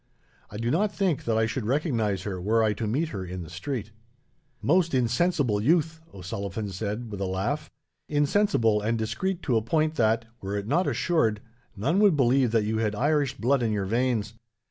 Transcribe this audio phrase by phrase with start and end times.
[0.49, 3.43] I do not think that I should recognize her, were I to meet her in
[3.43, 3.91] the street."
[4.59, 7.69] "Most insensible youth!" O'Sullivan said, with a laugh;
[8.09, 11.39] "insensible and discreet to a point that, were it not assured,
[11.75, 14.33] none would believe that you had Irish blood in your veins.